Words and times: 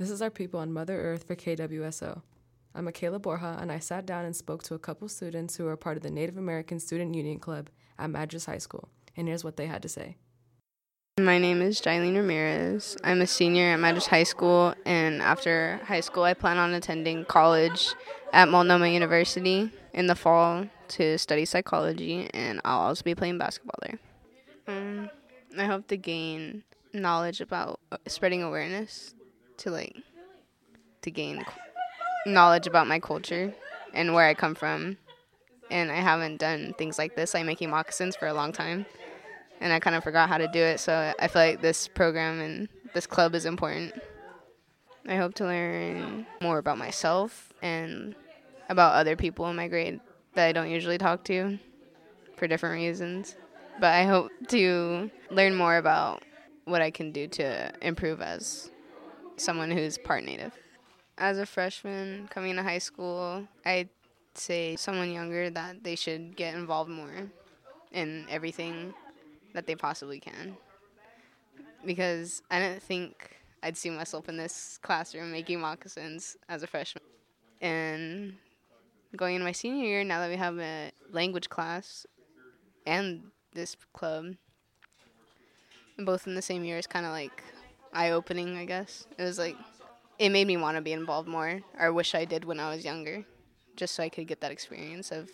This 0.00 0.08
is 0.08 0.22
our 0.22 0.30
people 0.30 0.58
on 0.60 0.72
Mother 0.72 0.98
Earth 0.98 1.24
for 1.26 1.36
KWSO. 1.36 2.22
I'm 2.74 2.86
Michaela 2.86 3.18
Borja, 3.18 3.58
and 3.60 3.70
I 3.70 3.80
sat 3.80 4.06
down 4.06 4.24
and 4.24 4.34
spoke 4.34 4.62
to 4.62 4.74
a 4.74 4.78
couple 4.78 5.06
students 5.08 5.56
who 5.56 5.66
are 5.66 5.76
part 5.76 5.98
of 5.98 6.02
the 6.02 6.10
Native 6.10 6.38
American 6.38 6.80
Student 6.80 7.14
Union 7.14 7.38
Club 7.38 7.68
at 7.98 8.08
Madras 8.08 8.46
High 8.46 8.56
School. 8.56 8.88
And 9.14 9.28
here's 9.28 9.44
what 9.44 9.58
they 9.58 9.66
had 9.66 9.82
to 9.82 9.90
say. 9.90 10.16
My 11.18 11.36
name 11.36 11.60
is 11.60 11.82
Jailene 11.82 12.16
Ramirez. 12.16 12.96
I'm 13.04 13.20
a 13.20 13.26
senior 13.26 13.74
at 13.74 13.76
Madras 13.76 14.06
High 14.06 14.22
School, 14.22 14.72
and 14.86 15.20
after 15.20 15.78
high 15.84 16.00
school, 16.00 16.22
I 16.22 16.32
plan 16.32 16.56
on 16.56 16.72
attending 16.72 17.26
college 17.26 17.94
at 18.32 18.48
Multnomah 18.48 18.88
University 18.88 19.70
in 19.92 20.06
the 20.06 20.14
fall 20.14 20.64
to 20.96 21.18
study 21.18 21.44
psychology, 21.44 22.30
and 22.32 22.62
I'll 22.64 22.86
also 22.86 23.02
be 23.02 23.14
playing 23.14 23.36
basketball 23.36 23.78
there. 23.82 23.98
Um, 24.66 25.10
I 25.58 25.66
hope 25.66 25.88
to 25.88 25.98
gain 25.98 26.64
knowledge 26.94 27.42
about 27.42 27.80
spreading 28.06 28.42
awareness 28.42 29.14
to 29.60 29.70
like 29.70 29.96
to 31.02 31.10
gain 31.10 31.44
knowledge 32.26 32.66
about 32.66 32.86
my 32.86 32.98
culture 32.98 33.54
and 33.94 34.14
where 34.14 34.26
I 34.26 34.34
come 34.34 34.54
from. 34.54 34.96
And 35.70 35.90
I 35.90 35.96
haven't 35.96 36.38
done 36.38 36.74
things 36.76 36.98
like 36.98 37.14
this, 37.14 37.32
like 37.32 37.46
making 37.46 37.70
moccasins, 37.70 38.16
for 38.16 38.26
a 38.26 38.34
long 38.34 38.52
time. 38.52 38.86
And 39.60 39.72
I 39.72 39.78
kind 39.78 39.94
of 39.94 40.02
forgot 40.02 40.28
how 40.28 40.38
to 40.38 40.48
do 40.48 40.58
it, 40.58 40.80
so 40.80 41.12
I 41.18 41.28
feel 41.28 41.42
like 41.42 41.60
this 41.60 41.86
program 41.86 42.40
and 42.40 42.68
this 42.92 43.06
club 43.06 43.34
is 43.34 43.44
important. 43.44 43.94
I 45.06 45.16
hope 45.16 45.34
to 45.34 45.44
learn 45.44 46.26
more 46.42 46.58
about 46.58 46.78
myself 46.78 47.52
and 47.62 48.14
about 48.68 48.94
other 48.94 49.16
people 49.16 49.48
in 49.48 49.56
my 49.56 49.68
grade 49.68 50.00
that 50.34 50.46
I 50.46 50.52
don't 50.52 50.70
usually 50.70 50.98
talk 50.98 51.24
to 51.24 51.58
for 52.36 52.48
different 52.48 52.74
reasons. 52.74 53.36
But 53.78 53.94
I 53.94 54.04
hope 54.04 54.30
to 54.48 55.10
learn 55.30 55.54
more 55.54 55.76
about 55.76 56.22
what 56.64 56.82
I 56.82 56.90
can 56.90 57.12
do 57.12 57.28
to 57.28 57.72
improve 57.80 58.20
as 58.20 58.70
someone 59.40 59.70
who's 59.70 59.98
part 59.98 60.24
native. 60.24 60.52
As 61.18 61.38
a 61.38 61.46
freshman 61.46 62.28
coming 62.28 62.56
to 62.56 62.62
high 62.62 62.78
school, 62.78 63.46
I'd 63.64 63.88
say 64.34 64.76
someone 64.76 65.10
younger 65.10 65.50
that 65.50 65.82
they 65.82 65.96
should 65.96 66.36
get 66.36 66.54
involved 66.54 66.90
more 66.90 67.30
in 67.92 68.26
everything 68.30 68.94
that 69.54 69.66
they 69.66 69.74
possibly 69.74 70.20
can. 70.20 70.56
Because 71.84 72.42
I 72.50 72.60
didn't 72.60 72.82
think 72.82 73.36
I'd 73.62 73.76
see 73.76 73.90
myself 73.90 74.28
in 74.28 74.36
this 74.36 74.78
classroom 74.82 75.32
making 75.32 75.60
moccasins 75.60 76.36
as 76.48 76.62
a 76.62 76.66
freshman. 76.66 77.04
And 77.60 78.34
going 79.16 79.34
into 79.34 79.44
my 79.44 79.52
senior 79.52 79.84
year, 79.84 80.04
now 80.04 80.20
that 80.20 80.30
we 80.30 80.36
have 80.36 80.58
a 80.58 80.92
language 81.10 81.48
class 81.48 82.06
and 82.86 83.24
this 83.54 83.76
club, 83.92 84.34
both 85.98 86.26
in 86.26 86.34
the 86.34 86.42
same 86.42 86.64
year, 86.64 86.78
is 86.78 86.86
kind 86.86 87.04
of 87.04 87.12
like 87.12 87.42
eye 87.92 88.10
opening, 88.10 88.56
I 88.56 88.64
guess. 88.64 89.06
It 89.18 89.22
was 89.22 89.38
like, 89.38 89.56
it 90.18 90.30
made 90.30 90.46
me 90.46 90.56
want 90.56 90.76
to 90.76 90.82
be 90.82 90.92
involved 90.92 91.28
more, 91.28 91.60
or 91.78 91.92
wish 91.92 92.14
I 92.14 92.24
did 92.24 92.44
when 92.44 92.60
I 92.60 92.74
was 92.74 92.84
younger, 92.84 93.24
just 93.76 93.94
so 93.94 94.02
I 94.02 94.08
could 94.08 94.26
get 94.26 94.40
that 94.40 94.52
experience 94.52 95.10
of 95.10 95.30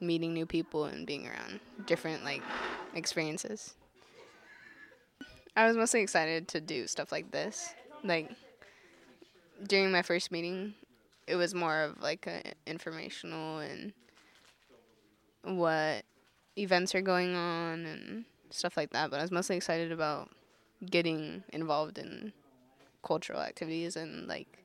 meeting 0.00 0.32
new 0.32 0.46
people 0.46 0.84
and 0.84 1.06
being 1.06 1.26
around 1.26 1.60
different 1.86 2.24
like 2.24 2.42
experiences. 2.94 3.74
I 5.56 5.66
was 5.66 5.76
mostly 5.76 6.00
excited 6.00 6.46
to 6.48 6.60
do 6.60 6.86
stuff 6.86 7.10
like 7.10 7.32
this. 7.32 7.74
Like 8.04 8.30
during 9.66 9.90
my 9.90 10.02
first 10.02 10.30
meeting, 10.30 10.74
it 11.26 11.34
was 11.34 11.54
more 11.54 11.82
of 11.82 12.00
like 12.00 12.26
a 12.26 12.42
informational 12.66 13.58
and 13.58 13.92
what 15.42 16.04
events 16.56 16.94
are 16.94 17.02
going 17.02 17.34
on 17.34 17.84
and 17.86 18.24
stuff 18.50 18.76
like 18.76 18.90
that. 18.90 19.10
But 19.10 19.18
I 19.18 19.22
was 19.22 19.32
mostly 19.32 19.56
excited 19.56 19.90
about 19.90 20.30
getting 20.84 21.44
involved 21.52 21.98
in 21.98 22.32
cultural 23.02 23.40
activities 23.40 23.96
and 23.96 24.26
like 24.28 24.64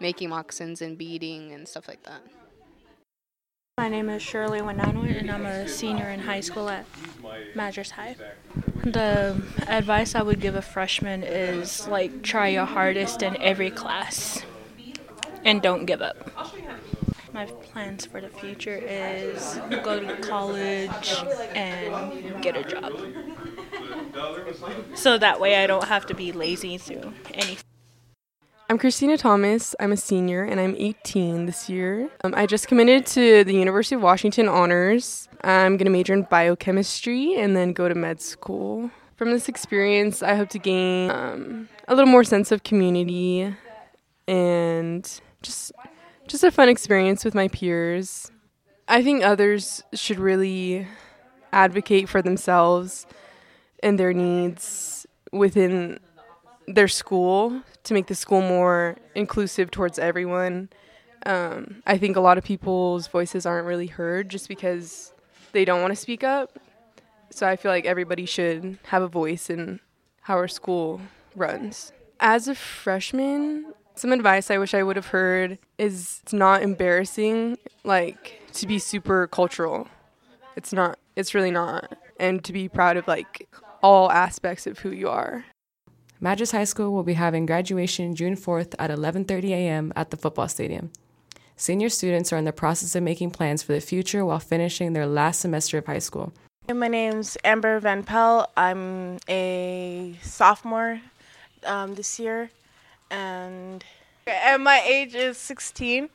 making 0.00 0.28
moccasins 0.28 0.82
and 0.82 0.96
beading 0.96 1.52
and 1.52 1.66
stuff 1.66 1.88
like 1.88 2.02
that. 2.04 2.22
My 3.78 3.88
name 3.88 4.08
is 4.08 4.22
Shirley 4.22 4.58
Winanoy, 4.58 5.20
and 5.20 5.30
I'm 5.30 5.46
a 5.46 5.68
senior 5.68 6.10
in 6.10 6.18
high 6.18 6.40
school 6.40 6.68
at 6.68 6.84
Madras 7.54 7.92
High. 7.92 8.16
The 8.82 9.40
advice 9.68 10.16
I 10.16 10.22
would 10.22 10.40
give 10.40 10.56
a 10.56 10.62
freshman 10.62 11.22
is 11.22 11.86
like 11.86 12.22
try 12.22 12.48
your 12.48 12.64
hardest 12.64 13.22
in 13.22 13.36
every 13.40 13.70
class 13.70 14.42
and 15.44 15.62
don't 15.62 15.84
give 15.84 16.02
up. 16.02 16.16
My 17.32 17.46
plans 17.46 18.04
for 18.04 18.20
the 18.20 18.28
future 18.28 18.76
is 18.76 19.60
go 19.84 20.00
to 20.00 20.16
college 20.22 21.14
and 21.54 22.42
get 22.42 22.56
a 22.56 22.64
job. 22.64 22.92
So 24.94 25.18
that 25.18 25.40
way 25.40 25.62
I 25.62 25.66
don't 25.66 25.84
have 25.84 26.06
to 26.06 26.14
be 26.14 26.32
lazy 26.32 26.78
through 26.78 27.12
any 27.34 27.58
I'm 28.70 28.76
Christina 28.76 29.16
Thomas. 29.16 29.74
I'm 29.80 29.92
a 29.92 29.96
senior 29.96 30.44
and 30.44 30.60
I'm 30.60 30.74
18 30.76 31.46
this 31.46 31.70
year. 31.70 32.10
Um, 32.22 32.34
I 32.36 32.44
just 32.44 32.68
committed 32.68 33.06
to 33.06 33.42
the 33.42 33.54
University 33.54 33.94
of 33.94 34.02
Washington 34.02 34.46
Honors. 34.46 35.26
I'm 35.42 35.78
going 35.78 35.86
to 35.86 35.90
major 35.90 36.12
in 36.12 36.24
biochemistry 36.24 37.34
and 37.40 37.56
then 37.56 37.72
go 37.72 37.88
to 37.88 37.94
med 37.94 38.20
school. 38.20 38.90
From 39.16 39.30
this 39.30 39.48
experience, 39.48 40.22
I 40.22 40.34
hope 40.34 40.50
to 40.50 40.58
gain 40.58 41.10
um, 41.10 41.68
a 41.88 41.94
little 41.94 42.10
more 42.10 42.24
sense 42.24 42.52
of 42.52 42.62
community 42.62 43.56
and 44.26 45.20
just 45.40 45.72
just 46.26 46.44
a 46.44 46.50
fun 46.50 46.68
experience 46.68 47.24
with 47.24 47.34
my 47.34 47.48
peers. 47.48 48.30
I 48.86 49.02
think 49.02 49.24
others 49.24 49.82
should 49.94 50.18
really 50.18 50.86
advocate 51.54 52.10
for 52.10 52.20
themselves 52.20 53.06
and 53.82 53.98
their 53.98 54.12
needs 54.12 55.06
within 55.32 56.00
their 56.66 56.88
school 56.88 57.62
to 57.84 57.94
make 57.94 58.06
the 58.06 58.14
school 58.14 58.42
more 58.42 58.96
inclusive 59.14 59.70
towards 59.70 59.98
everyone. 59.98 60.68
Um, 61.26 61.82
I 61.86 61.98
think 61.98 62.16
a 62.16 62.20
lot 62.20 62.38
of 62.38 62.44
people's 62.44 63.06
voices 63.06 63.46
aren't 63.46 63.66
really 63.66 63.86
heard 63.86 64.28
just 64.28 64.48
because 64.48 65.12
they 65.52 65.64
don't 65.64 65.80
want 65.80 65.92
to 65.92 65.96
speak 65.96 66.22
up. 66.22 66.58
So 67.30 67.46
I 67.46 67.56
feel 67.56 67.70
like 67.70 67.84
everybody 67.84 68.26
should 68.26 68.78
have 68.84 69.02
a 69.02 69.08
voice 69.08 69.50
in 69.50 69.80
how 70.22 70.34
our 70.34 70.48
school 70.48 71.00
runs. 71.34 71.92
As 72.20 72.48
a 72.48 72.54
freshman, 72.54 73.72
some 73.94 74.12
advice 74.12 74.50
I 74.50 74.58
wish 74.58 74.74
I 74.74 74.82
would 74.82 74.96
have 74.96 75.08
heard 75.08 75.58
is 75.76 76.20
it's 76.22 76.32
not 76.32 76.62
embarrassing 76.62 77.58
like 77.84 78.40
to 78.54 78.66
be 78.66 78.78
super 78.78 79.26
cultural. 79.26 79.88
It's 80.56 80.72
not 80.72 80.98
it's 81.16 81.34
really 81.34 81.50
not. 81.50 81.96
And 82.20 82.44
to 82.44 82.52
be 82.52 82.68
proud 82.68 82.96
of 82.96 83.06
like 83.06 83.48
all 83.82 84.10
aspects 84.10 84.66
of 84.66 84.80
who 84.80 84.90
you 84.90 85.08
are. 85.08 85.44
Madras 86.20 86.50
High 86.50 86.64
School 86.64 86.92
will 86.92 87.04
be 87.04 87.14
having 87.14 87.46
graduation 87.46 88.14
June 88.14 88.34
4th 88.34 88.74
at 88.78 88.90
11:30 88.90 89.50
a.m. 89.50 89.92
at 89.94 90.10
the 90.10 90.16
football 90.16 90.48
stadium. 90.48 90.90
Senior 91.56 91.88
students 91.88 92.32
are 92.32 92.36
in 92.36 92.44
the 92.44 92.52
process 92.52 92.94
of 92.94 93.02
making 93.02 93.30
plans 93.30 93.62
for 93.62 93.72
the 93.72 93.80
future 93.80 94.24
while 94.24 94.38
finishing 94.38 94.92
their 94.92 95.06
last 95.06 95.40
semester 95.40 95.78
of 95.78 95.86
high 95.86 95.98
school. 95.98 96.32
My 96.72 96.88
name's 96.88 97.36
Amber 97.44 97.80
Van 97.80 98.02
Pell. 98.02 98.50
I'm 98.56 99.18
a 99.28 100.16
sophomore 100.22 101.00
um, 101.64 101.94
this 101.94 102.18
year, 102.18 102.50
and 103.10 103.84
and 104.26 104.62
my 104.62 104.82
age 104.86 105.14
is 105.14 105.38
16. 105.38 106.10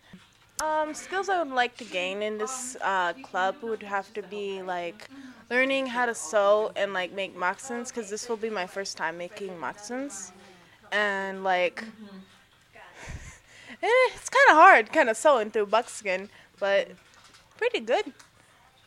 Um, 0.63 0.93
skills 0.93 1.27
I 1.27 1.43
would 1.43 1.53
like 1.53 1.75
to 1.77 1.83
gain 1.83 2.21
in 2.21 2.37
this 2.37 2.77
uh, 2.81 3.11
club 3.21 3.55
would 3.63 3.83
have 3.83 4.13
to 4.13 4.23
be 4.23 4.61
like 4.61 5.09
learning 5.49 5.87
how 5.87 6.05
to 6.05 6.15
sew 6.15 6.71
and 6.77 6.93
like 6.93 7.11
make 7.11 7.35
moccasins 7.35 7.91
because 7.91 8.09
this 8.09 8.29
will 8.29 8.37
be 8.37 8.49
my 8.49 8.65
first 8.65 8.95
time 8.95 9.17
making 9.17 9.59
moccasins, 9.59 10.31
and 10.93 11.43
like 11.43 11.83
eh, 13.83 14.07
it's 14.15 14.29
kind 14.29 14.49
of 14.51 14.55
hard, 14.55 14.93
kind 14.93 15.09
of 15.09 15.17
sewing 15.17 15.51
through 15.51 15.65
buckskin, 15.65 16.29
but 16.61 16.87
pretty 17.57 17.81
good. 17.81 18.13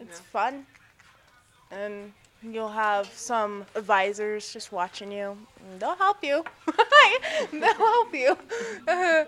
It's 0.00 0.18
fun, 0.18 0.64
and 1.70 2.10
you'll 2.42 2.70
have 2.70 3.06
some 3.12 3.66
advisors 3.74 4.50
just 4.50 4.72
watching 4.72 5.12
you. 5.12 5.36
They'll 5.78 5.96
help 5.96 6.24
you. 6.24 6.42
They'll 7.52 7.74
help 7.74 8.14
you. 8.14 8.38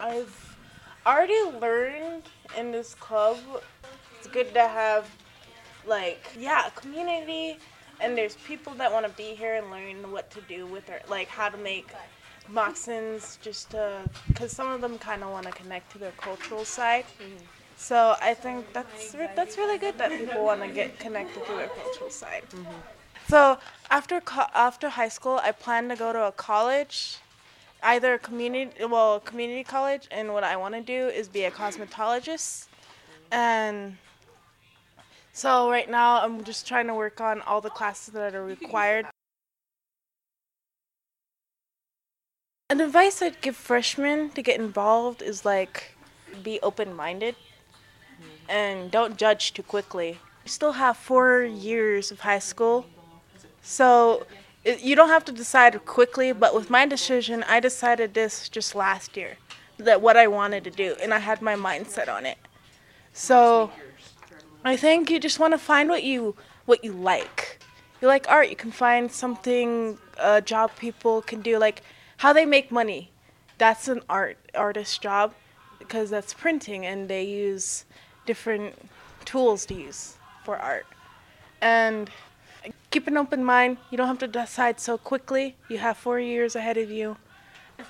I've 0.00 0.57
already 1.08 1.58
learned 1.58 2.24
in 2.56 2.72
this 2.72 2.94
club. 2.94 3.38
It's 4.18 4.28
good 4.28 4.52
to 4.54 4.62
have 4.62 5.08
like 5.86 6.22
yeah, 6.38 6.66
a 6.66 6.70
community 6.72 7.58
and 8.00 8.16
there's 8.16 8.36
people 8.36 8.74
that 8.74 8.92
want 8.92 9.06
to 9.06 9.12
be 9.12 9.34
here 9.34 9.54
and 9.56 9.70
learn 9.70 10.12
what 10.12 10.30
to 10.30 10.40
do 10.42 10.66
with 10.66 10.86
their 10.86 11.02
like 11.08 11.28
how 11.28 11.48
to 11.48 11.58
make 11.58 11.88
moccasins 12.48 13.38
just 13.42 13.70
to, 13.70 14.02
because 14.28 14.52
some 14.52 14.68
of 14.68 14.80
them 14.80 14.98
kind 14.98 15.22
of 15.22 15.30
want 15.30 15.46
to 15.46 15.52
connect 15.52 15.92
to 15.92 15.98
their 15.98 16.12
cultural 16.12 16.64
side. 16.64 17.04
Mm-hmm. 17.04 17.44
So 17.76 18.16
I 18.20 18.34
think 18.34 18.72
that's 18.72 19.14
re- 19.14 19.30
that's 19.36 19.56
really 19.56 19.78
good 19.78 19.98
that 19.98 20.10
people 20.10 20.44
want 20.44 20.62
to 20.62 20.68
get 20.68 20.98
connected 20.98 21.46
to 21.46 21.52
their 21.52 21.68
cultural 21.68 22.10
side. 22.10 22.44
Mm-hmm. 22.50 22.72
So 23.28 23.58
after 23.90 24.20
co- 24.20 24.50
after 24.54 24.88
high 24.88 25.08
school, 25.08 25.38
I 25.42 25.52
plan 25.52 25.88
to 25.90 25.96
go 25.96 26.12
to 26.12 26.26
a 26.26 26.32
college, 26.32 27.18
either 27.82 28.18
community 28.18 28.84
well 28.84 29.20
community 29.20 29.64
college, 29.64 30.08
and 30.10 30.32
what 30.32 30.44
I 30.44 30.56
want 30.56 30.74
to 30.74 30.80
do 30.80 31.08
is 31.08 31.28
be 31.28 31.44
a 31.44 31.50
cosmetologist, 31.50 32.66
and 33.30 33.96
so 35.32 35.70
right 35.70 35.88
now 35.88 36.20
I'm 36.22 36.42
just 36.44 36.66
trying 36.66 36.88
to 36.88 36.94
work 36.94 37.20
on 37.20 37.40
all 37.42 37.60
the 37.60 37.70
classes 37.70 38.14
that 38.14 38.34
are 38.34 38.44
required. 38.44 39.06
An 42.70 42.80
advice 42.80 43.22
I'd 43.22 43.40
give 43.40 43.56
freshmen 43.56 44.30
to 44.30 44.42
get 44.42 44.60
involved 44.60 45.22
is 45.22 45.44
like 45.44 45.96
be 46.42 46.60
open 46.60 46.94
minded 46.94 47.34
and 48.48 48.90
don't 48.90 49.16
judge 49.16 49.54
too 49.54 49.62
quickly. 49.62 50.18
You 50.44 50.50
still 50.50 50.72
have 50.72 50.96
four 50.96 51.42
years 51.42 52.10
of 52.10 52.20
high 52.20 52.40
school, 52.40 52.86
so 53.62 54.26
you 54.72 54.96
don't 54.96 55.08
have 55.08 55.24
to 55.26 55.32
decide 55.32 55.84
quickly. 55.84 56.32
But 56.32 56.54
with 56.54 56.70
my 56.70 56.86
decision, 56.86 57.44
I 57.44 57.60
decided 57.60 58.14
this 58.14 58.48
just 58.48 58.74
last 58.74 59.16
year 59.16 59.36
that 59.78 60.00
what 60.00 60.16
I 60.16 60.26
wanted 60.26 60.64
to 60.64 60.70
do, 60.70 60.96
and 61.00 61.14
I 61.14 61.18
had 61.18 61.40
my 61.40 61.54
mindset 61.54 62.08
on 62.08 62.26
it. 62.26 62.38
So 63.12 63.70
I 64.64 64.76
think 64.76 65.10
you 65.10 65.18
just 65.18 65.38
want 65.38 65.54
to 65.54 65.58
find 65.58 65.88
what 65.88 66.02
you 66.02 66.36
what 66.66 66.84
you 66.84 66.92
like. 66.92 67.60
You 68.00 68.08
like 68.08 68.28
art, 68.28 68.48
you 68.48 68.56
can 68.56 68.70
find 68.70 69.10
something 69.10 69.98
a 70.18 70.40
job 70.40 70.70
people 70.76 71.22
can 71.22 71.40
do 71.40 71.58
like 71.58 71.82
how 72.18 72.32
they 72.32 72.44
make 72.44 72.70
money. 72.70 73.10
That's 73.58 73.88
an 73.88 74.02
art 74.08 74.38
artist 74.54 75.02
job 75.02 75.34
because 75.78 76.10
that's 76.10 76.34
printing 76.34 76.86
and 76.86 77.08
they 77.08 77.24
use 77.24 77.84
different 78.26 78.74
tools 79.24 79.64
to 79.66 79.74
use 79.74 80.16
for 80.44 80.56
art. 80.56 80.86
And 81.60 82.10
keep 82.90 83.06
an 83.06 83.16
open 83.16 83.44
mind. 83.44 83.78
You 83.90 83.98
don't 83.98 84.08
have 84.08 84.18
to 84.18 84.28
decide 84.28 84.80
so 84.80 84.98
quickly. 84.98 85.56
You 85.68 85.78
have 85.78 85.96
4 85.96 86.20
years 86.20 86.56
ahead 86.56 86.76
of 86.76 86.90
you. 86.90 87.16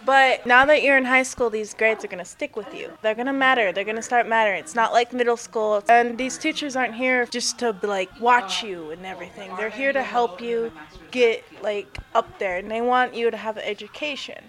But 0.04 0.44
now 0.44 0.66
that 0.66 0.82
you're 0.82 0.98
in 0.98 1.06
high 1.06 1.22
school, 1.22 1.48
these 1.48 1.72
grades 1.72 2.04
are 2.04 2.08
going 2.08 2.22
to 2.22 2.24
stick 2.24 2.56
with 2.56 2.74
you. 2.74 2.92
They're 3.00 3.14
going 3.14 3.26
to 3.26 3.32
matter. 3.32 3.72
They're 3.72 3.84
going 3.84 3.96
to 3.96 4.02
start 4.02 4.28
mattering. 4.28 4.60
It's 4.60 4.74
not 4.74 4.92
like 4.92 5.14
middle 5.14 5.38
school. 5.38 5.82
And 5.88 6.18
these 6.18 6.36
teachers 6.36 6.76
aren't 6.76 6.94
here 6.94 7.24
just 7.24 7.58
to 7.60 7.74
like 7.82 8.10
watch 8.20 8.62
you 8.62 8.90
and 8.90 9.06
everything. 9.06 9.50
They're 9.56 9.70
here 9.70 9.94
to 9.94 10.02
help 10.02 10.42
you 10.42 10.70
get 11.10 11.42
like 11.62 11.96
up 12.14 12.38
there 12.38 12.58
and 12.58 12.70
they 12.70 12.82
want 12.82 13.14
you 13.14 13.30
to 13.30 13.36
have 13.36 13.56
an 13.56 13.64
education. 13.64 14.44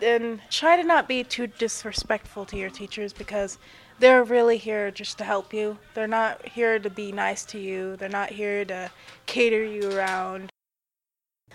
And 0.00 0.40
try 0.48 0.76
to 0.76 0.84
not 0.84 1.08
be 1.08 1.24
too 1.24 1.48
disrespectful 1.48 2.44
to 2.46 2.56
your 2.56 2.70
teachers 2.70 3.12
because 3.12 3.58
they're 3.98 4.24
really 4.24 4.58
here 4.58 4.90
just 4.90 5.18
to 5.18 5.24
help 5.24 5.52
you. 5.52 5.78
They're 5.94 6.06
not 6.06 6.48
here 6.48 6.78
to 6.78 6.90
be 6.90 7.12
nice 7.12 7.44
to 7.46 7.58
you. 7.58 7.96
They're 7.96 8.08
not 8.08 8.30
here 8.30 8.64
to 8.64 8.90
cater 9.26 9.64
you 9.64 9.90
around. 9.96 10.50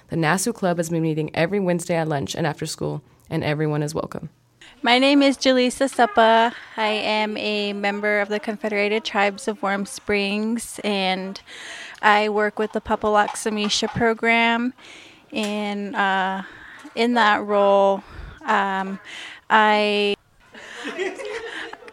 The 0.09 0.15
NASU 0.15 0.53
Club 0.53 0.77
has 0.77 0.89
been 0.89 1.03
meeting 1.03 1.30
every 1.36 1.59
Wednesday 1.59 1.95
at 1.95 2.07
lunch 2.07 2.36
and 2.36 2.47
after 2.47 2.65
school 2.65 3.03
and 3.30 3.44
everyone 3.44 3.83
is 3.83 3.94
welcome. 3.94 4.30
My 4.81 4.97
name 4.97 5.21
is 5.21 5.38
Jaleesa 5.38 5.94
Suppa. 5.94 6.53
I 6.77 6.88
am 6.88 7.36
a 7.38 7.74
member 7.74 8.21
of 8.21 8.30
the 8.30 8.39
Confederated 8.39 9.03
Tribes 9.03 9.47
of 9.47 9.62
Warm 9.62 9.86
Springs, 9.86 10.80
and 10.86 11.41
I 12.01 12.30
work 12.30 12.57
with 12.57 12.71
the 12.71 12.80
Papalaxsimisha 12.80 13.89
program. 13.89 14.74
And 15.33 15.95
uh, 15.95 16.44
in 16.95 17.15
that 17.15 17.44
role, 17.45 18.03
um, 18.45 19.00
I 19.50 20.15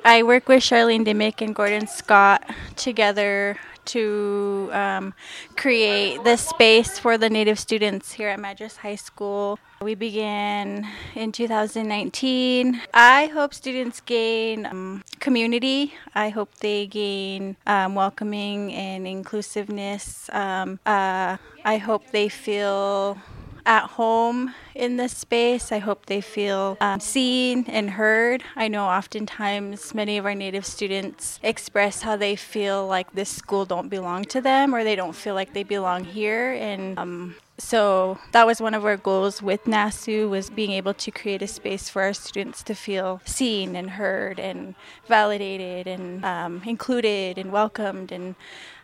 I 0.07 0.23
work 0.23 0.49
with 0.49 0.63
Charlene 0.63 1.05
Dimmick 1.05 1.41
and 1.41 1.53
Gordon 1.53 1.89
Scott 1.89 2.49
together 2.77 3.59
to 3.87 4.71
um, 4.73 5.15
create 5.57 6.23
this 6.23 6.43
space 6.43 6.97
for 6.97 7.19
the 7.19 7.29
Native 7.29 7.59
students 7.59 8.13
here 8.13 8.29
at 8.29 8.39
Madras 8.39 8.77
High 8.77 8.95
School. 8.95 9.59
We 9.83 9.97
began 9.97 10.87
in 11.17 11.33
2019. 11.33 12.81
I 12.95 13.27
hope 13.27 13.53
students 13.53 14.01
gain 14.01 14.67
um, 14.67 15.03
community. 15.19 15.95
I 16.15 16.29
hope 16.29 16.55
they 16.59 16.87
gain 16.87 17.57
um, 17.67 17.97
welcoming 17.97 18.73
and 18.75 19.09
inclusiveness. 19.09 20.31
Um, 20.33 20.79
uh, 20.87 21.37
I 21.65 21.79
hope 21.79 22.13
they 22.13 22.29
feel 22.29 23.19
at 23.67 23.91
home 23.91 24.55
in 24.75 24.97
this 24.97 25.17
space. 25.17 25.73
I 25.73 25.79
hope 25.79 26.07
they 26.07 26.21
feel 26.21 26.79
um, 26.81 27.01
seen 27.01 27.65
and 27.69 27.91
heard. 27.91 28.43
I 28.55 28.69
know 28.69 28.87
oftentimes 28.87 29.95
many 29.95 30.17
of 30.17 30.25
our 30.25 30.35
Native 30.35 30.65
students 30.65 31.41
express 31.43 32.03
how 32.03 32.17
they 32.17 32.37
feel 32.37 32.87
like 32.87 33.13
this 33.13 33.29
school 33.29 33.67
don't 33.67 33.89
belong 33.89 34.25
to 34.27 34.41
them 34.41 34.75
or 34.75 34.85
they 34.85 34.97
don't 34.97 35.15
feel 35.15 35.35
like 35.35 35.53
they 35.53 35.65
belong 35.65 36.05
here. 36.05 36.53
And 36.53 36.99
um, 36.99 37.35
so 37.59 38.19
that 38.33 38.47
was 38.47 38.61
one 38.61 38.75
of 38.75 38.85
our 38.85 38.97
goals 38.99 39.41
with 39.41 39.65
NASU 39.65 40.29
was 40.29 40.51
being 40.51 40.73
able 40.73 40.93
to 40.95 41.11
create 41.11 41.41
a 41.41 41.47
space 41.47 41.89
for 41.89 42.03
our 42.03 42.13
students 42.13 42.63
to 42.65 42.75
feel 42.75 43.21
seen 43.25 43.75
and 43.75 43.91
heard 43.91 44.39
and 44.39 44.75
validated 45.09 45.87
and 45.87 46.25
um, 46.25 46.63
included 46.67 47.39
and 47.39 47.51
welcomed 47.51 48.13
and 48.13 48.35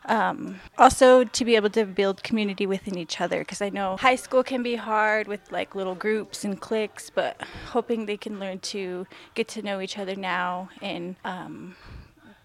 um, 0.07 0.61
also 0.79 1.23
to 1.23 1.45
be 1.45 1.55
able 1.55 1.71
to 1.71 1.85
build 1.85 2.23
community 2.23 2.67
within 2.67 2.97
each 2.97 3.21
other 3.21 3.41
because 3.41 3.61
I 3.61 3.69
know 3.69 3.97
high 3.99 4.17
school 4.17 4.43
can 4.43 4.63
be 4.63 4.77
hard 4.77 5.29
with 5.29 5.53
like 5.53 5.75
little 5.75 5.95
groups 5.95 6.43
and 6.43 6.61
cliques, 6.61 7.11
but 7.11 7.41
hoping 7.71 8.07
they 8.07 8.17
can 8.17 8.41
learn 8.41 8.59
to 8.61 9.07
get 9.35 9.49
to 9.49 9.63
know 9.63 9.81
each 9.81 9.99
other 9.99 10.17
now 10.17 10.71
and 10.81 11.17
um, 11.25 11.77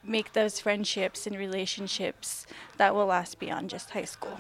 make 0.04 0.34
those 0.34 0.60
friendships 0.60 1.26
and 1.26 1.38
relationships 1.38 2.46
that 2.78 2.94
will 2.94 3.08
last 3.08 3.40
beyond 3.40 3.70
just 3.70 3.92
high 3.92 4.06
school. 4.06 4.40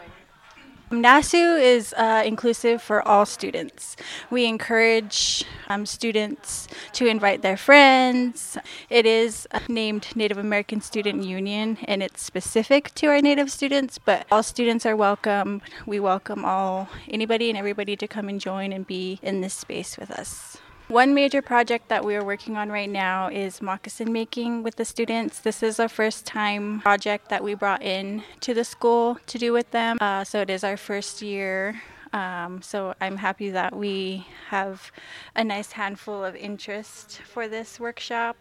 NASU 0.92 1.62
is 1.62 1.94
uh, 1.98 2.24
inclusive 2.26 2.82
for 2.82 3.06
all 3.06 3.26
students. 3.26 3.98
We 4.30 4.46
encourage 4.46 5.44
um, 5.68 5.86
students 5.86 6.70
to 6.94 7.08
invite 7.08 7.42
their 7.42 7.58
friends. 7.58 8.58
It 8.90 9.06
is 9.06 9.46
named 9.68 10.08
Native 10.16 10.38
American 10.38 10.80
Student 10.80 11.26
Union 11.26 11.78
and 11.84 12.02
it's 12.02 12.24
specific 12.24 12.96
to 12.96 13.08
our 13.08 13.20
Native 13.20 13.52
students, 13.52 13.98
but 13.98 14.26
all 14.32 14.44
students 14.44 14.86
are 14.86 14.96
welcome. 14.96 15.62
We 15.86 16.00
welcome 16.00 16.46
all, 16.46 16.88
anybody 17.10 17.50
and 17.50 17.58
everybody 17.58 17.98
to 17.98 18.08
come 18.08 18.30
and 18.30 18.40
join 18.40 18.72
and 18.72 18.88
be 18.88 19.20
in 19.22 19.42
this 19.42 19.56
space 19.56 19.98
with 19.98 20.10
us. 20.10 20.58
One 20.88 21.14
major 21.14 21.42
project 21.42 21.90
that 21.90 22.06
we 22.06 22.16
are 22.16 22.24
working 22.24 22.56
on 22.56 22.70
right 22.70 22.90
now 22.90 23.28
is 23.28 23.62
moccasin 23.62 24.14
making 24.14 24.64
with 24.64 24.78
the 24.78 24.86
students. 24.86 25.42
This 25.42 25.62
is 25.62 25.82
our 25.82 25.90
first 25.90 26.26
time 26.26 26.80
project 26.80 27.28
that 27.28 27.44
we 27.44 27.56
brought 27.56 27.84
in 27.84 28.24
to 28.40 28.54
the 28.54 28.64
school 28.64 29.20
to 29.28 29.38
do 29.38 29.52
with 29.52 29.70
them. 29.72 29.98
Uh, 30.00 30.24
so 30.24 30.40
it 30.40 30.50
is 30.50 30.64
our 30.64 30.78
first 30.78 31.22
year. 31.22 31.82
Um, 32.14 32.62
so 32.62 32.94
I'm 33.02 33.18
happy 33.18 33.50
that 33.50 33.76
we 33.76 34.26
have 34.48 34.94
a 35.36 35.44
nice 35.44 35.74
handful 35.74 36.24
of 36.24 36.38
interest 36.38 37.20
for 37.26 37.50
this 37.50 37.82
workshop. 37.82 38.38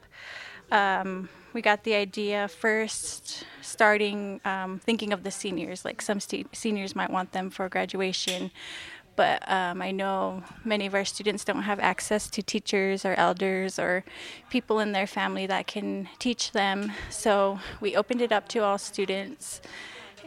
Um, 0.70 1.28
we 1.52 1.62
got 1.62 1.82
the 1.82 1.94
idea 1.94 2.46
first 2.46 3.44
starting 3.60 4.40
um, 4.44 4.78
thinking 4.78 5.12
of 5.12 5.22
the 5.22 5.30
seniors 5.30 5.84
like 5.84 6.02
some 6.02 6.20
st- 6.20 6.54
seniors 6.54 6.94
might 6.94 7.10
want 7.10 7.32
them 7.32 7.50
for 7.50 7.68
graduation 7.68 8.50
but 9.16 9.42
um, 9.50 9.82
I 9.82 9.90
know 9.90 10.42
many 10.64 10.86
of 10.86 10.94
our 10.94 11.04
students 11.04 11.44
don't 11.44 11.62
have 11.62 11.80
access 11.80 12.28
to 12.30 12.42
teachers 12.42 13.04
or 13.04 13.14
elders 13.14 13.78
or 13.78 14.04
people 14.50 14.78
in 14.78 14.92
their 14.92 15.06
family 15.06 15.46
that 15.46 15.66
can 15.66 16.08
teach 16.18 16.52
them. 16.52 16.92
So 17.10 17.58
we 17.80 17.96
opened 17.96 18.20
it 18.20 18.30
up 18.30 18.48
to 18.48 18.60
all 18.60 18.78
students, 18.78 19.62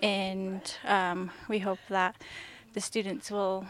and 0.02 0.62
um, 0.86 1.32
we 1.48 1.60
hope 1.60 1.80
that 1.90 2.16
the 2.74 2.82
students 2.82 3.32
will 3.32 3.66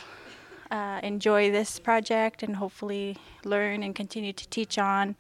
uh, 0.72 1.00
enjoy 1.04 1.52
this 1.52 1.80
project 1.80 2.44
and 2.44 2.56
hopefully 2.56 3.18
learn 3.44 3.84
and 3.84 3.94
continue 3.96 4.34
to 4.34 4.48
teach 4.50 4.78
on 4.78 5.16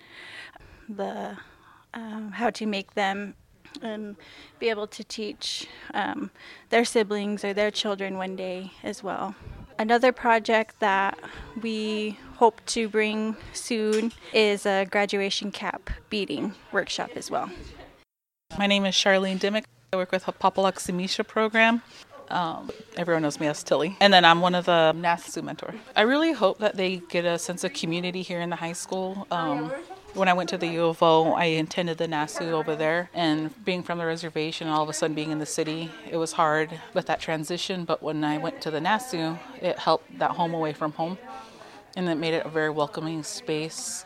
the 0.87 1.37
um, 1.93 2.31
how 2.33 2.49
to 2.49 2.65
make 2.65 2.93
them 2.93 3.35
and 3.81 4.15
be 4.59 4.69
able 4.69 4.87
to 4.87 5.03
teach 5.03 5.67
um, 5.93 6.31
their 6.69 6.85
siblings 6.85 7.43
or 7.43 7.53
their 7.53 7.71
children 7.71 8.17
one 8.17 8.35
day 8.35 8.71
as 8.83 9.03
well. 9.03 9.35
Another 9.79 10.11
project 10.11 10.77
that 10.81 11.17
we 11.61 12.19
hope 12.35 12.59
to 12.65 12.89
bring 12.89 13.37
soon 13.53 14.11
is 14.33 14.65
a 14.65 14.83
graduation 14.83 15.53
cap 15.53 15.89
beading 16.09 16.53
workshop 16.73 17.11
as 17.15 17.31
well. 17.31 17.49
My 18.57 18.67
name 18.67 18.85
is 18.85 18.93
Charlene 18.93 19.39
Dimmick. 19.39 19.63
I 19.93 19.95
work 19.95 20.11
with 20.11 20.25
the 20.25 20.33
Papalaxsimisha 20.33 21.25
program. 21.25 21.81
Um, 22.27 22.69
everyone 22.97 23.23
knows 23.23 23.39
me 23.39 23.47
as 23.47 23.63
Tilly. 23.63 23.95
And 24.01 24.11
then 24.13 24.25
I'm 24.25 24.41
one 24.41 24.53
of 24.53 24.65
the 24.65 24.93
NASU 24.97 25.41
mentor. 25.41 25.73
I 25.95 26.01
really 26.01 26.33
hope 26.33 26.59
that 26.59 26.75
they 26.75 26.97
get 27.09 27.23
a 27.23 27.39
sense 27.39 27.63
of 27.63 27.71
community 27.73 28.21
here 28.21 28.41
in 28.41 28.49
the 28.49 28.57
high 28.57 28.73
school. 28.73 29.27
Um, 29.31 29.71
when 30.13 30.27
I 30.27 30.33
went 30.33 30.49
to 30.49 30.57
the 30.57 30.67
U 30.67 30.85
of 30.85 31.01
O, 31.03 31.33
I 31.33 31.45
attended 31.45 31.97
the 31.97 32.07
NASU 32.07 32.51
over 32.51 32.75
there, 32.75 33.09
and 33.13 33.53
being 33.63 33.83
from 33.83 33.97
the 33.99 34.05
reservation 34.05 34.67
all 34.67 34.83
of 34.83 34.89
a 34.89 34.93
sudden 34.93 35.15
being 35.15 35.31
in 35.31 35.39
the 35.39 35.45
city, 35.45 35.91
it 36.09 36.17
was 36.17 36.33
hard 36.33 36.69
with 36.93 37.05
that 37.07 37.19
transition. 37.19 37.85
But 37.85 38.01
when 38.01 38.23
I 38.23 38.37
went 38.37 38.61
to 38.61 38.71
the 38.71 38.79
NASU, 38.79 39.39
it 39.61 39.77
helped 39.77 40.17
that 40.19 40.31
home 40.31 40.53
away 40.53 40.73
from 40.73 40.93
home, 40.93 41.17
and 41.95 42.09
it 42.09 42.15
made 42.15 42.33
it 42.33 42.45
a 42.45 42.49
very 42.49 42.69
welcoming 42.69 43.23
space. 43.23 44.05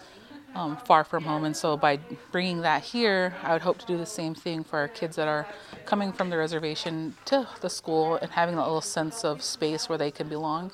Um, 0.55 0.77
far 0.77 1.03
from 1.03 1.23
home, 1.23 1.45
and 1.45 1.57
so 1.57 1.75
by 1.75 1.97
bringing 2.31 2.61
that 2.61 2.83
here, 2.83 3.33
I 3.41 3.53
would 3.53 3.63
hope 3.63 3.79
to 3.79 3.87
do 3.87 3.97
the 3.97 4.05
same 4.05 4.35
thing 4.35 4.63
for 4.63 4.77
our 4.77 4.87
kids 4.87 5.15
that 5.15 5.27
are 5.27 5.47
coming 5.87 6.13
from 6.13 6.29
the 6.29 6.37
reservation 6.37 7.15
to 7.25 7.47
the 7.61 7.71
school 7.71 8.17
and 8.17 8.29
having 8.29 8.55
that 8.57 8.61
little 8.61 8.79
sense 8.79 9.25
of 9.25 9.41
space 9.41 9.89
where 9.89 9.97
they 9.97 10.11
can 10.11 10.29
belong. 10.29 10.69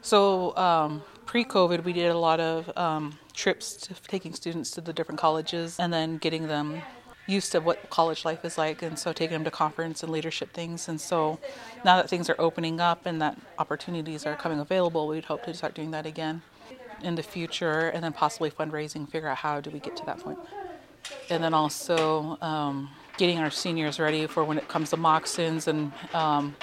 So, 0.00 0.56
um, 0.56 1.02
pre 1.26 1.44
COVID, 1.44 1.84
we 1.84 1.92
did 1.92 2.10
a 2.10 2.16
lot 2.16 2.40
of 2.40 2.74
um, 2.74 3.18
trips 3.34 3.74
to 3.76 3.94
taking 3.94 4.34
students 4.34 4.70
to 4.72 4.80
the 4.80 4.92
different 4.92 5.20
colleges 5.20 5.78
and 5.78 5.92
then 5.92 6.18
getting 6.18 6.46
them 6.48 6.82
used 7.26 7.52
to 7.52 7.60
what 7.60 7.88
college 7.88 8.24
life 8.24 8.44
is 8.44 8.58
like 8.58 8.82
and 8.82 8.98
so 8.98 9.12
taking 9.12 9.34
them 9.34 9.44
to 9.44 9.50
conference 9.50 10.02
and 10.02 10.10
leadership 10.10 10.52
things 10.52 10.88
and 10.88 11.00
so 11.00 11.38
now 11.84 11.96
that 11.96 12.10
things 12.10 12.28
are 12.28 12.34
opening 12.38 12.80
up 12.80 13.06
and 13.06 13.22
that 13.22 13.38
opportunities 13.58 14.26
are 14.26 14.34
coming 14.34 14.58
available 14.58 15.06
we'd 15.06 15.24
hope 15.24 15.44
to 15.44 15.54
start 15.54 15.72
doing 15.72 15.92
that 15.92 16.04
again 16.04 16.42
in 17.02 17.14
the 17.14 17.22
future, 17.22 17.88
and 17.88 18.02
then 18.02 18.12
possibly 18.12 18.50
fundraising, 18.50 19.08
figure 19.08 19.28
out 19.28 19.38
how 19.38 19.60
do 19.60 19.70
we 19.70 19.80
get 19.80 19.96
to 19.96 20.06
that 20.06 20.18
point. 20.18 20.38
And 21.30 21.42
then 21.42 21.54
also 21.54 22.38
um, 22.40 22.90
getting 23.16 23.38
our 23.38 23.50
seniors 23.50 23.98
ready 23.98 24.26
for 24.26 24.44
when 24.44 24.58
it 24.58 24.68
comes 24.68 24.90
to 24.90 24.96
moccasins 24.96 25.68
and 25.68 25.92
um, 26.14 26.54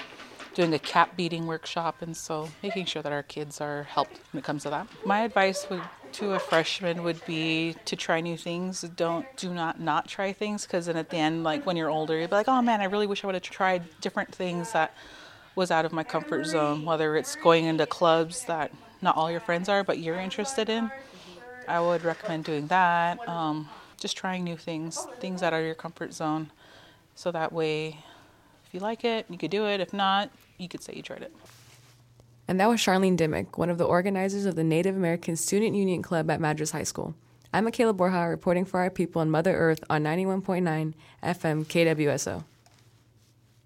doing 0.59 0.73
a 0.73 0.79
cap 0.79 1.15
beading 1.15 1.47
workshop, 1.47 2.01
and 2.01 2.17
so 2.17 2.49
making 2.61 2.83
sure 2.83 3.01
that 3.01 3.13
our 3.13 3.23
kids 3.23 3.61
are 3.61 3.83
helped 3.83 4.19
when 4.33 4.39
it 4.39 4.43
comes 4.43 4.63
to 4.63 4.69
that. 4.69 4.85
My 5.05 5.21
advice 5.21 5.69
would 5.69 5.81
to 6.11 6.33
a 6.33 6.39
freshman 6.39 7.03
would 7.03 7.23
be 7.25 7.77
to 7.85 7.95
try 7.95 8.19
new 8.19 8.35
things. 8.35 8.81
Don't 8.81 9.25
do 9.37 9.53
not 9.53 9.79
not 9.79 10.09
try 10.09 10.33
things 10.33 10.65
because 10.65 10.87
then 10.87 10.97
at 10.97 11.11
the 11.11 11.15
end, 11.15 11.45
like 11.45 11.65
when 11.65 11.77
you're 11.77 11.89
older, 11.89 12.19
you'll 12.19 12.27
be 12.27 12.35
like, 12.35 12.49
oh 12.49 12.61
man, 12.61 12.81
I 12.81 12.85
really 12.85 13.07
wish 13.07 13.23
I 13.23 13.27
would 13.27 13.35
have 13.35 13.43
tried 13.43 13.83
different 14.01 14.35
things 14.35 14.73
that 14.73 14.93
was 15.55 15.71
out 15.71 15.85
of 15.85 15.93
my 15.93 16.03
comfort 16.03 16.45
zone. 16.45 16.83
Whether 16.83 17.15
it's 17.15 17.37
going 17.37 17.63
into 17.63 17.85
clubs 17.85 18.43
that 18.45 18.73
not 19.01 19.15
all 19.15 19.31
your 19.31 19.39
friends 19.39 19.69
are, 19.69 19.85
but 19.85 19.99
you're 19.99 20.19
interested 20.19 20.67
in, 20.67 20.91
I 21.69 21.79
would 21.79 22.03
recommend 22.03 22.43
doing 22.43 22.67
that. 22.67 23.25
Um, 23.29 23.69
just 23.97 24.17
trying 24.17 24.43
new 24.43 24.57
things, 24.57 25.07
things 25.21 25.39
that 25.39 25.53
are 25.53 25.61
your 25.61 25.75
comfort 25.75 26.13
zone, 26.13 26.51
so 27.15 27.31
that 27.31 27.53
way, 27.53 27.99
if 28.69 28.75
you 28.75 28.81
like 28.81 29.03
it, 29.03 29.25
you 29.31 29.37
could 29.39 29.49
do 29.49 29.65
it. 29.65 29.79
If 29.79 29.93
not, 29.93 30.29
you 30.59 30.69
could 30.69 30.83
say 30.83 30.93
you 30.95 31.01
tried 31.01 31.23
it. 31.23 31.35
And 32.47 32.59
that 32.59 32.69
was 32.69 32.79
Charlene 32.79 33.17
Dimmick, 33.17 33.57
one 33.57 33.71
of 33.71 33.79
the 33.79 33.83
organizers 33.83 34.45
of 34.45 34.55
the 34.55 34.63
Native 34.63 34.95
American 34.95 35.35
Student 35.35 35.75
Union 35.75 36.03
Club 36.03 36.29
at 36.29 36.39
Madras 36.39 36.69
High 36.69 36.83
School. 36.83 37.15
I'm 37.51 37.63
Michaela 37.63 37.93
Borja 37.93 38.29
reporting 38.29 38.65
for 38.65 38.79
our 38.79 38.91
people 38.91 39.21
on 39.21 39.31
Mother 39.31 39.55
Earth 39.55 39.83
on 39.89 40.03
91.9 40.03 40.93
FM 41.23 41.65
KWSO. 41.65 42.43